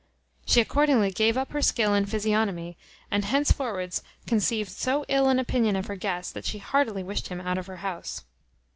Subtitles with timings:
[0.47, 2.75] She accordingly gave up her skill in physiognomy,
[3.11, 7.27] and hence forwards conceived so ill an opinion of her guest, that she heartily wished
[7.27, 8.23] him out of her house.